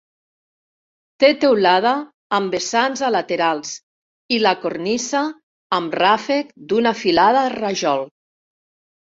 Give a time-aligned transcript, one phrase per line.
[1.23, 1.91] Té teulada
[2.37, 3.75] amb vessants a laterals
[4.39, 5.23] i la cornisa
[5.79, 8.05] amb ràfec d’una filada de rajol.